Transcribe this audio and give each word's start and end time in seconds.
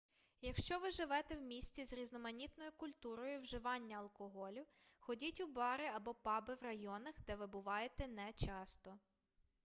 якщо 0.41 0.79
ви 0.79 0.91
живете 0.91 1.35
в 1.35 1.41
місті 1.41 1.85
з 1.85 1.93
різноманітною 1.93 2.71
культурою 2.77 3.37
вживання 3.39 3.97
алкоголю 3.97 4.65
ходіть 4.99 5.41
у 5.41 5.47
бари 5.47 5.85
або 5.87 6.13
паби 6.13 6.55
в 6.55 6.63
районах 6.63 7.13
де 7.27 7.35
ви 7.35 7.47
буваєте 7.47 8.07
не 8.07 8.33
часто 8.33 8.97